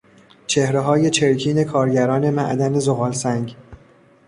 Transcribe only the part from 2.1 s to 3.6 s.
معدن زغالسنگ